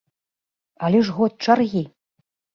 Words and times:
Але 0.87 1.03
ж 1.11 1.13
год 1.19 1.37
чаргі! 1.47 1.85